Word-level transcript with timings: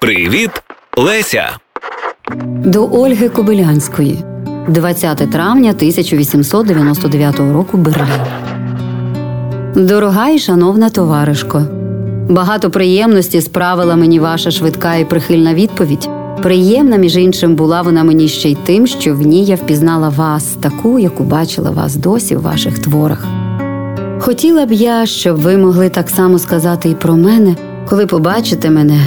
Привіт, 0.00 0.50
Леся. 0.96 1.50
До 2.64 2.88
Ольги 2.92 3.28
Кобилянської, 3.28 4.24
20 4.68 5.30
травня 5.32 5.70
1899 5.70 7.38
року 7.38 7.76
Берлін. 7.76 8.06
Дорога 9.74 10.28
і 10.28 10.38
шановна 10.38 10.90
товаришко. 10.90 11.62
Багато 12.28 12.70
приємності 12.70 13.40
справила 13.40 13.96
мені 13.96 14.20
ваша 14.20 14.50
швидка 14.50 14.94
і 14.94 15.04
прихильна 15.04 15.54
відповідь. 15.54 16.08
Приємна, 16.42 16.96
між 16.96 17.16
іншим, 17.16 17.54
була 17.54 17.82
вона 17.82 18.04
мені 18.04 18.28
ще 18.28 18.50
й 18.50 18.56
тим, 18.64 18.86
що 18.86 19.14
в 19.14 19.20
ній 19.22 19.44
я 19.44 19.54
впізнала 19.54 20.08
вас, 20.08 20.44
таку, 20.44 20.98
яку 20.98 21.24
бачила 21.24 21.70
вас 21.70 21.96
досі 21.96 22.36
в 22.36 22.42
ваших 22.42 22.78
творах. 22.78 23.24
Хотіла 24.20 24.66
б 24.66 24.72
я, 24.72 25.06
щоб 25.06 25.36
ви 25.36 25.56
могли 25.56 25.88
так 25.88 26.10
само 26.10 26.38
сказати 26.38 26.88
і 26.88 26.94
про 26.94 27.16
мене, 27.16 27.56
коли 27.88 28.06
побачите 28.06 28.70
мене. 28.70 29.00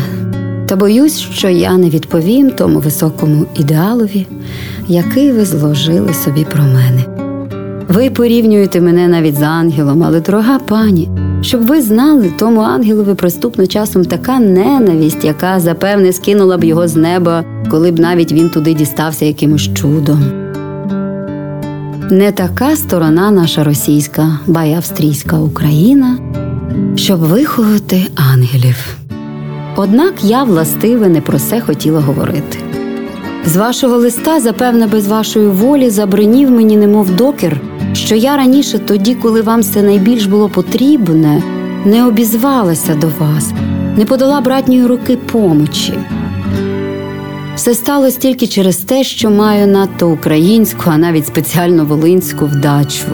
Та 0.74 0.78
боюсь, 0.78 1.20
що 1.20 1.50
я 1.50 1.78
не 1.78 1.90
відповім 1.90 2.52
тому 2.52 2.80
високому 2.80 3.46
ідеалові, 3.56 4.28
який 4.88 5.32
ви 5.32 5.46
зложили 5.46 6.14
собі 6.14 6.46
про 6.52 6.64
мене. 6.64 7.06
Ви 7.88 8.10
порівнюєте 8.10 8.82
мене 8.82 9.08
навіть 9.08 9.36
з 9.36 9.42
ангелом, 9.42 10.04
але, 10.04 10.20
дорога 10.20 10.60
пані, 10.60 11.10
щоб 11.42 11.68
ви 11.68 11.82
знали, 11.82 12.32
тому 12.38 12.62
ангелові 12.62 13.14
приступно 13.14 13.68
часом 13.68 14.06
така 14.06 14.40
ненависть, 14.40 15.26
яка 15.26 15.60
запевне 15.60 16.14
скинула 16.14 16.58
б 16.58 16.64
його 16.64 16.88
з 16.88 16.96
неба, 16.96 17.44
коли 17.72 17.92
б 17.92 18.00
навіть 18.00 18.32
він 18.32 18.50
туди 18.50 18.74
дістався 18.74 19.26
якимось 19.26 19.74
чудом. 19.74 20.24
Не 22.10 22.32
така 22.32 22.76
сторона 22.76 23.32
наша 23.32 23.64
російська, 23.64 24.40
ба 24.48 24.64
й 24.64 24.74
австрійська 24.74 25.40
Україна, 25.40 26.18
щоб 26.96 27.20
виховати 27.20 28.04
ангелів. 28.34 29.03
Однак 29.76 30.24
я, 30.24 30.44
властиве, 30.44 31.10
не 31.10 31.22
про 31.22 31.40
це 31.40 31.62
хотіла 31.62 32.00
говорити. 32.00 32.58
З 33.46 33.56
вашого 33.56 33.98
листа, 33.98 34.40
запевне, 34.40 34.88
без 34.88 35.08
вашої 35.08 35.48
волі, 35.48 35.90
забринів 35.90 36.52
мені, 36.52 36.78
немов 36.78 37.10
докір, 37.10 37.62
що 37.94 38.16
я 38.16 38.38
раніше, 38.38 38.80
тоді, 38.80 39.16
коли 39.16 39.42
вам 39.42 39.64
це 39.64 39.82
найбільш 39.82 40.26
було 40.26 40.50
потрібне, 40.50 41.44
не 41.86 42.06
обізвалася 42.08 42.96
до 42.96 43.08
вас, 43.08 43.52
не 43.98 44.06
подала 44.06 44.42
братньої 44.42 44.86
руки 44.86 45.18
помочі. 45.18 45.94
Все 47.56 47.74
сталося 47.74 48.20
тільки 48.20 48.48
через 48.48 48.78
те, 48.78 49.04
що 49.04 49.30
маю 49.30 49.68
надто 49.68 50.10
українську, 50.10 50.84
а 50.86 50.98
навіть 50.98 51.28
спеціально 51.28 51.86
волинську 51.86 52.46
вдачу. 52.46 53.08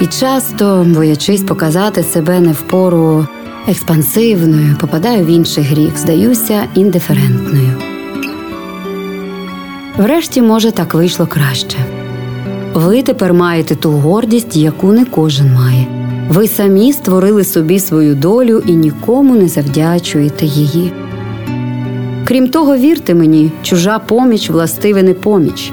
І 0.00 0.06
часто, 0.06 0.86
боячись 0.88 1.42
показати 1.42 2.02
себе 2.02 2.40
не 2.40 2.52
в 2.52 2.60
пору 2.60 3.26
експансивною, 3.68 4.76
попадаю 4.80 5.24
в 5.24 5.28
інший 5.28 5.64
гріх, 5.64 5.98
здаюся 5.98 6.62
індиферентною. 6.74 7.72
Врешті, 9.96 10.42
може, 10.42 10.70
так 10.70 10.94
вийшло 10.94 11.26
краще. 11.26 11.76
Ви 12.74 13.02
тепер 13.02 13.34
маєте 13.34 13.74
ту 13.74 13.90
гордість, 13.90 14.56
яку 14.56 14.92
не 14.92 15.04
кожен 15.04 15.54
має. 15.54 15.86
Ви 16.28 16.48
самі 16.48 16.92
створили 16.92 17.44
собі 17.44 17.80
свою 17.80 18.14
долю 18.14 18.62
і 18.66 18.72
нікому 18.72 19.34
не 19.34 19.48
завдячуєте 19.48 20.46
її. 20.46 20.92
Крім 22.24 22.48
того, 22.48 22.76
вірте 22.76 23.14
мені, 23.14 23.52
чужа 23.62 23.98
поміч 23.98 24.50
властиве 24.50 25.02
не 25.02 25.14
поміч. 25.14 25.72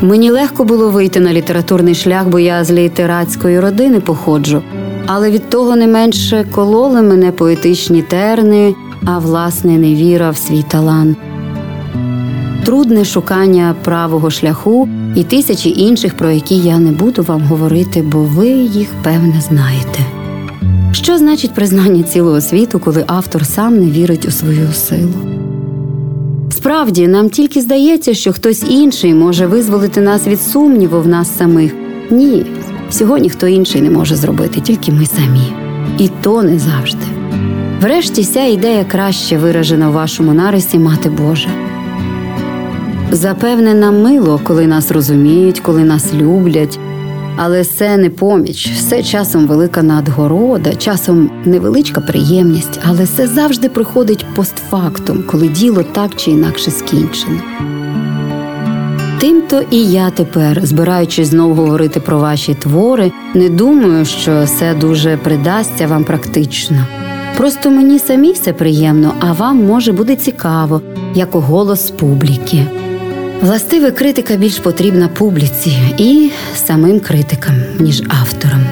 Мені 0.00 0.30
легко 0.30 0.64
було 0.64 0.90
вийти 0.90 1.20
на 1.20 1.32
літературний 1.32 1.94
шлях, 1.94 2.28
бо 2.28 2.38
я 2.38 2.64
з 2.64 2.70
літератської 2.70 3.60
родини 3.60 4.00
походжу, 4.00 4.62
але 5.12 5.30
від 5.30 5.50
того 5.50 5.76
не 5.76 5.86
менше 5.86 6.46
кололи 6.50 7.02
мене 7.02 7.32
поетичні 7.32 8.02
терни, 8.02 8.74
а 9.04 9.18
власне 9.18 9.78
невіра 9.78 10.30
в 10.30 10.36
свій 10.36 10.62
талант. 10.62 11.18
Трудне 12.64 13.04
шукання 13.04 13.74
правого 13.84 14.30
шляху 14.30 14.88
і 15.16 15.24
тисячі 15.24 15.80
інших, 15.80 16.16
про 16.16 16.30
які 16.30 16.56
я 16.56 16.78
не 16.78 16.92
буду 16.92 17.22
вам 17.22 17.42
говорити, 17.42 18.02
бо 18.02 18.18
ви 18.18 18.48
їх 18.48 18.88
певне 19.02 19.40
знаєте. 19.48 19.98
Що 20.92 21.18
значить 21.18 21.54
признання 21.54 22.02
цілого 22.02 22.40
світу, 22.40 22.78
коли 22.78 23.04
автор 23.06 23.46
сам 23.46 23.78
не 23.78 23.90
вірить 23.90 24.26
у 24.26 24.30
свою 24.30 24.72
силу? 24.72 25.14
Справді, 26.50 27.08
нам 27.08 27.30
тільки 27.30 27.60
здається, 27.60 28.14
що 28.14 28.32
хтось 28.32 28.64
інший 28.70 29.14
може 29.14 29.46
визволити 29.46 30.00
нас 30.00 30.26
від 30.26 30.40
сумніву 30.40 31.00
в 31.00 31.08
нас 31.08 31.36
самих. 31.36 31.74
Ні, 32.10 32.46
всього 32.90 33.18
ніхто 33.18 33.46
інший 33.48 33.80
не 33.80 33.90
може 33.90 34.16
зробити, 34.16 34.60
тільки 34.60 34.92
ми 34.92 35.06
самі. 35.06 35.52
І 35.98 36.08
то 36.22 36.42
не 36.42 36.58
завжди. 36.58 37.06
Врешті 37.80 38.24
ця 38.24 38.44
ідея 38.44 38.84
краще 38.84 39.38
виражена 39.38 39.88
в 39.88 39.92
вашому 39.92 40.32
нарисі, 40.32 40.78
Мати 40.78 41.10
Божа. 41.10 41.48
Запевне, 43.10 43.74
нам 43.74 44.02
мило, 44.02 44.40
коли 44.44 44.66
нас 44.66 44.90
розуміють, 44.90 45.60
коли 45.60 45.84
нас 45.84 46.14
люблять. 46.14 46.78
Але 47.36 47.64
це 47.64 47.96
не 47.96 48.10
поміч, 48.10 48.70
все 48.70 49.02
часом 49.02 49.46
велика 49.46 49.82
надгорода, 49.82 50.74
часом 50.74 51.30
невеличка 51.44 52.00
приємність, 52.00 52.80
але 52.84 53.06
це 53.06 53.26
завжди 53.26 53.68
приходить 53.68 54.26
постфактум, 54.34 55.24
коли 55.26 55.48
діло 55.48 55.82
так 55.92 56.16
чи 56.16 56.30
інакше 56.30 56.70
скінчено. 56.70 57.40
Тимто 59.20 59.62
і 59.70 59.84
я 59.84 60.10
тепер, 60.10 60.66
збираючись 60.66 61.28
знову 61.28 61.54
говорити 61.54 62.00
про 62.00 62.18
ваші 62.18 62.54
твори, 62.54 63.12
не 63.34 63.48
думаю, 63.48 64.04
що 64.04 64.46
це 64.46 64.74
дуже 64.74 65.16
придасться 65.16 65.86
вам 65.86 66.04
практично. 66.04 66.86
Просто 67.36 67.70
мені 67.70 67.98
самі 67.98 68.32
все 68.32 68.52
приємно, 68.52 69.14
а 69.20 69.32
вам 69.32 69.66
може 69.66 69.92
буде 69.92 70.16
цікаво, 70.16 70.82
як 71.14 71.28
голос 71.32 71.90
публіки. 71.90 72.66
Властиве 73.42 73.90
критика 73.90 74.36
більш 74.36 74.58
потрібна 74.58 75.08
публіці 75.08 75.78
і 75.98 76.30
самим 76.54 77.00
критикам, 77.00 77.54
ніж 77.78 78.02
авторам. 78.08 78.64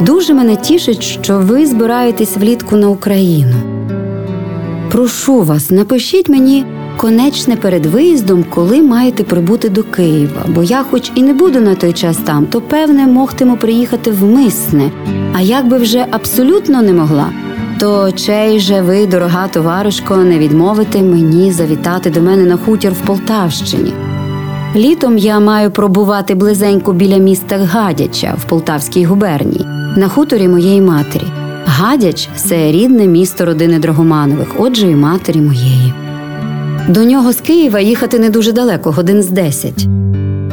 Дуже 0.00 0.34
мене 0.34 0.56
тішить, 0.56 1.02
що 1.02 1.38
ви 1.38 1.66
збираєтесь 1.66 2.36
влітку 2.36 2.76
на 2.76 2.88
Україну. 2.88 3.56
Прошу 4.90 5.42
вас, 5.42 5.70
напишіть 5.70 6.28
мені 6.28 6.64
конечне 6.96 7.56
перед 7.56 7.86
виїздом, 7.86 8.44
коли 8.50 8.82
маєте 8.82 9.24
прибути 9.24 9.68
до 9.68 9.82
Києва, 9.82 10.42
бо 10.48 10.62
я, 10.62 10.82
хоч 10.90 11.12
і 11.14 11.22
не 11.22 11.32
буду 11.32 11.60
на 11.60 11.74
той 11.74 11.92
час 11.92 12.16
там, 12.16 12.46
то 12.46 12.60
певне 12.60 13.06
могтиму 13.06 13.56
приїхати 13.56 14.10
вмисне. 14.10 14.90
А 15.34 15.40
як 15.40 15.68
би 15.68 15.76
вже 15.76 16.06
абсолютно 16.10 16.82
не 16.82 16.92
могла, 16.92 17.28
то 17.80 18.12
чей 18.12 18.60
же 18.60 18.82
ви, 18.82 19.06
дорога 19.06 19.48
товаришко, 19.48 20.16
не 20.16 20.38
відмовите 20.38 21.02
мені 21.02 21.52
завітати 21.52 22.10
до 22.10 22.20
мене 22.20 22.44
на 22.44 22.56
хутір 22.56 22.92
в 22.92 23.06
Полтавщині. 23.06 23.92
Літом 24.76 25.18
я 25.18 25.40
маю 25.40 25.70
пробувати 25.70 26.34
близенько 26.34 26.92
біля 26.92 27.16
міста 27.16 27.58
Гадяча 27.58 28.34
в 28.38 28.44
Полтавській 28.44 29.04
губернії, 29.04 29.66
на 29.96 30.08
хуторі 30.08 30.48
моєї 30.48 30.80
матері. 30.80 31.26
Гадяч 31.66 32.28
це 32.36 32.72
рідне 32.72 33.06
місто 33.06 33.44
родини 33.44 33.78
Драгоманових, 33.78 34.48
отже, 34.58 34.90
і 34.90 34.96
матері 34.96 35.40
моєї. 35.40 35.94
До 36.88 37.04
нього 37.04 37.32
з 37.32 37.40
Києва 37.40 37.80
їхати 37.80 38.18
не 38.18 38.30
дуже 38.30 38.52
далеко, 38.52 38.90
годин 38.90 39.22
з 39.22 39.30
десять. 39.30 39.86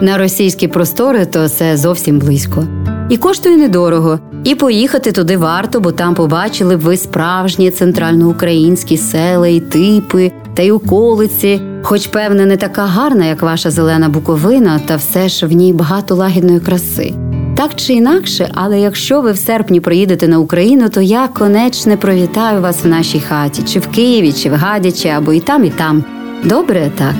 На 0.01 0.17
російські 0.17 0.67
простори 0.67 1.25
то 1.25 1.49
це 1.49 1.77
зовсім 1.77 2.19
близько. 2.19 2.63
І 3.09 3.17
коштує 3.17 3.57
недорого, 3.57 4.19
і 4.43 4.55
поїхати 4.55 5.11
туди 5.11 5.37
варто, 5.37 5.79
бо 5.79 5.91
там 5.91 6.15
побачили 6.15 6.77
б 6.77 6.79
ви 6.79 6.97
справжні 6.97 7.71
центральноукраїнські 7.71 8.97
села 8.97 9.47
і 9.47 9.59
типи 9.59 10.31
та 10.53 10.61
й 10.61 10.71
околиці, 10.71 11.61
хоч, 11.81 12.07
певне, 12.07 12.45
не 12.45 12.57
така 12.57 12.85
гарна, 12.85 13.25
як 13.25 13.41
ваша 13.41 13.71
зелена 13.71 14.09
буковина, 14.09 14.79
та 14.85 14.95
все 14.95 15.29
ж 15.29 15.45
в 15.45 15.51
ній 15.51 15.73
багато 15.73 16.15
лагідної 16.15 16.59
краси. 16.59 17.13
Так 17.55 17.75
чи 17.75 17.93
інакше, 17.93 18.51
але 18.53 18.79
якщо 18.79 19.21
ви 19.21 19.31
в 19.31 19.37
серпні 19.37 19.79
приїдете 19.79 20.27
на 20.27 20.39
Україну, 20.39 20.89
то 20.89 21.01
я 21.01 21.27
конечне 21.27 21.97
привітаю 21.97 22.61
вас 22.61 22.83
в 22.83 22.87
нашій 22.87 23.19
хаті, 23.19 23.63
чи 23.63 23.79
в 23.79 23.87
Києві, 23.87 24.33
чи 24.33 24.49
в 24.49 24.53
Гадячі, 24.53 25.09
або 25.09 25.33
і 25.33 25.39
там, 25.39 25.65
і 25.65 25.69
там. 25.69 26.03
Добре 26.43 26.91
так. 26.97 27.15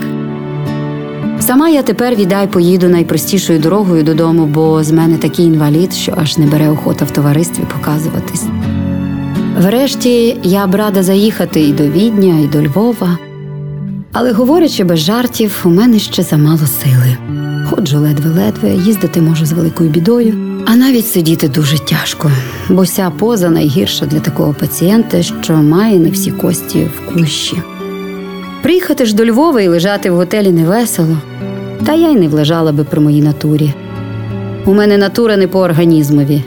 Сама 1.39 1.69
я 1.69 1.83
тепер 1.83 2.15
віддай 2.15 2.47
поїду 2.47 2.89
найпростішою 2.89 3.59
дорогою 3.59 4.03
додому, 4.03 4.45
бо 4.45 4.83
з 4.83 4.91
мене 4.91 5.17
такий 5.17 5.45
інвалід, 5.45 5.93
що 5.93 6.13
аж 6.17 6.37
не 6.37 6.45
бере 6.45 6.69
охота 6.69 7.05
в 7.05 7.11
товаристві 7.11 7.63
показуватись. 7.77 8.45
Врешті 9.61 10.37
я 10.43 10.67
б 10.67 10.75
рада 10.75 11.03
заїхати 11.03 11.61
і 11.61 11.73
до 11.73 11.83
Відня, 11.83 12.39
і 12.39 12.47
до 12.47 12.61
Львова. 12.61 13.17
Але 14.13 14.31
говорячи 14.31 14.83
без 14.83 14.99
жартів, 14.99 15.61
у 15.65 15.69
мене 15.69 15.99
ще 15.99 16.23
замало 16.23 16.67
сили. 16.83 17.17
Ходжу 17.69 17.99
ледве-ледве, 17.99 18.73
їздити 18.75 19.21
можу 19.21 19.45
з 19.45 19.51
великою 19.51 19.89
бідою, 19.89 20.63
а 20.65 20.75
навіть 20.75 21.07
сидіти 21.07 21.47
дуже 21.47 21.79
тяжко, 21.79 22.31
бо 22.69 22.85
ся 22.85 23.09
поза 23.09 23.49
найгірша 23.49 24.05
для 24.05 24.19
такого 24.19 24.53
пацієнта, 24.53 25.23
що 25.23 25.53
має 25.53 25.99
не 25.99 26.09
всі 26.09 26.31
кості 26.31 26.87
в 26.97 27.13
кущі. 27.13 27.57
Приїхати 28.61 29.05
ж 29.05 29.15
до 29.15 29.25
Львова 29.25 29.61
і 29.61 29.67
лежати 29.67 30.11
в 30.11 30.15
готелі 30.15 30.51
невесело, 30.51 31.17
та 31.85 31.93
я 31.93 32.09
й 32.09 32.15
не 32.15 32.27
влежала 32.27 32.71
би 32.71 32.83
при 32.83 33.01
моїй 33.01 33.21
натурі. 33.21 33.73
У 34.65 34.73
мене 34.73 34.97
натура 34.97 35.37
не 35.37 35.47
по 35.47 35.59
організмові. 35.59 36.43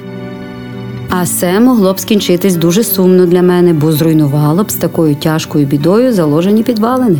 А 1.11 1.27
це 1.27 1.61
могло 1.61 1.93
б 1.93 2.01
скінчитись 2.01 2.57
дуже 2.57 2.85
сумно 2.85 3.27
для 3.27 3.43
мене, 3.43 3.73
бо 3.73 3.93
зруйнувало 3.93 4.65
б 4.65 4.71
з 4.71 4.75
такою 4.75 5.15
тяжкою 5.15 5.67
бідою 5.67 6.13
заложені 6.13 6.63
підвалини. 6.63 7.19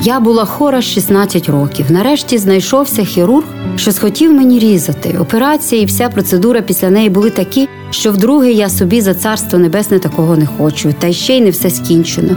Я 0.00 0.20
була 0.20 0.44
хора 0.44 0.82
16 0.82 1.48
років. 1.48 1.86
Нарешті 1.88 2.38
знайшовся 2.38 3.04
хірург, 3.04 3.46
що 3.76 3.92
схотів 3.92 4.32
мені 4.32 4.58
різати. 4.58 5.18
Операція 5.20 5.82
і 5.82 5.84
вся 5.84 6.08
процедура 6.08 6.60
після 6.60 6.90
неї 6.90 7.10
були 7.10 7.30
такі, 7.30 7.68
що 7.90 8.12
вдруге 8.12 8.52
я 8.52 8.68
собі 8.68 9.00
за 9.00 9.14
царство 9.14 9.58
небесне 9.58 9.98
такого 9.98 10.36
не 10.36 10.46
хочу, 10.46 10.94
та 10.98 11.12
ще 11.12 11.36
й 11.36 11.40
не 11.40 11.50
все 11.50 11.70
скінчено. 11.70 12.36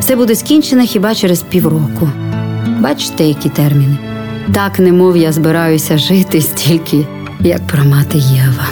Все 0.00 0.16
буде 0.16 0.34
скінчено 0.34 0.82
хіба 0.82 1.14
через 1.14 1.42
півроку. 1.42 2.08
Бачите, 2.80 3.24
які 3.24 3.48
терміни. 3.48 3.96
Так, 4.52 4.78
немов 4.78 5.16
я 5.16 5.32
збираюся 5.32 5.98
жити 5.98 6.40
стільки, 6.40 7.06
як 7.40 7.66
промати 7.66 8.18
Єва. 8.18 8.66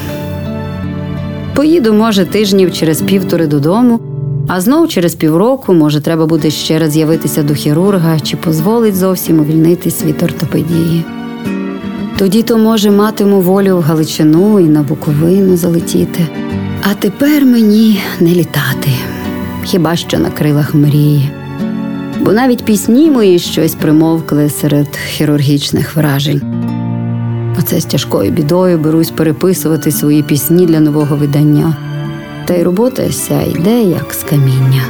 Поїду, 1.54 1.92
може, 1.92 2.24
тижнів 2.24 2.72
через 2.72 3.02
півтори 3.02 3.46
додому, 3.46 4.00
а 4.48 4.60
знов 4.60 4.88
через 4.88 5.14
півроку, 5.14 5.75
може, 5.75 6.00
треба 6.00 6.26
буде 6.26 6.50
ще 6.50 6.78
раз 6.78 6.90
з'явитися 6.90 7.43
до 7.43 7.54
хірурга 7.54 8.20
чи 8.20 8.37
дозволить 8.44 8.96
зовсім 8.96 9.40
увільнитись 9.40 10.04
від 10.04 10.22
ортопедії. 10.22 11.04
Тоді 12.19 12.43
то, 12.43 12.58
може, 12.58 12.90
матиму 12.90 13.40
волю 13.40 13.76
в 13.76 13.81
Галичину 13.81 14.60
і 14.60 14.64
на 14.64 14.82
Буковину 14.82 15.56
залетіти. 15.56 16.26
А 16.82 16.94
тепер 16.94 17.44
мені 17.44 18.00
не 18.20 18.31
літати, 18.31 18.90
хіба 19.64 19.96
що 19.96 20.19
на 20.19 20.31
крилах 20.31 20.75
мрії. 20.75 21.31
Бо 22.20 22.32
навіть 22.32 22.64
пісні 22.64 23.10
мої 23.10 23.38
щось 23.38 23.75
примовкли 23.75 24.50
серед 24.50 24.96
хірургічних 24.96 25.96
вражень. 25.96 26.42
Оце 27.58 27.81
з 27.81 27.84
тяжкою 27.84 28.31
бідою 28.31 28.78
берусь 28.78 29.10
переписувати 29.10 29.92
свої 29.92 30.22
пісні 30.22 30.66
для 30.66 30.81
нового 30.81 31.16
видання. 31.16 31.76
Та 32.46 32.54
й 32.54 32.62
робота 32.62 33.06
вся 33.08 33.43
йде 33.43 33.82
як 33.82 34.14
з 34.14 34.22
каміння. 34.22 34.82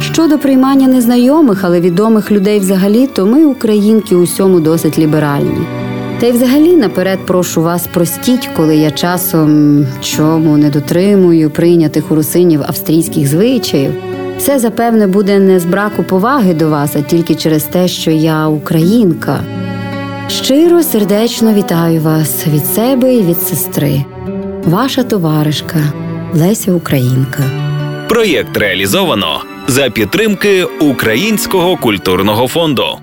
Щодо 0.00 0.38
приймання 0.38 0.88
незнайомих, 0.88 1.64
але 1.64 1.80
відомих 1.80 2.32
людей 2.32 2.58
взагалі, 2.58 3.06
то 3.06 3.26
ми, 3.26 3.44
українки, 3.44 4.14
усьому 4.14 4.60
досить 4.60 4.98
ліберальні. 4.98 5.66
Та 6.20 6.26
й 6.26 6.32
взагалі 6.32 6.76
наперед 6.76 7.18
прошу 7.26 7.62
вас 7.62 7.86
простіть, 7.86 8.50
коли 8.56 8.76
я 8.76 8.90
часом 8.90 9.86
чому 10.02 10.56
не 10.56 10.70
дотримую 10.70 11.50
прийнятих 11.50 12.12
у 12.12 12.14
русинів 12.14 12.62
австрійських 12.62 13.26
звичаїв. 13.26 13.94
Все 14.38 14.58
запевне 14.58 15.06
буде 15.06 15.38
не 15.38 15.60
з 15.60 15.64
браку 15.64 16.02
поваги 16.02 16.54
до 16.54 16.68
вас, 16.68 16.96
а 16.96 17.00
тільки 17.00 17.34
через 17.34 17.62
те, 17.62 17.88
що 17.88 18.10
я 18.10 18.48
українка. 18.48 19.40
Щиро 20.28 20.82
сердечно 20.82 21.52
вітаю 21.52 22.00
вас 22.00 22.46
від 22.46 22.66
себе 22.66 23.14
і 23.14 23.22
від 23.22 23.38
сестри. 23.38 24.04
Ваша 24.64 25.02
товаришка 25.02 25.78
Леся 26.34 26.72
Українка. 26.72 27.42
Проєкт 28.08 28.56
реалізовано 28.56 29.40
за 29.68 29.90
підтримки 29.90 30.64
Українського 30.64 31.76
культурного 31.76 32.48
фонду. 32.48 32.98